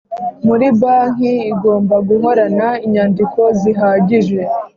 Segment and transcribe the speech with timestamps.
[0.47, 4.39] Buri banki igomba guhorana inyandiko zihagije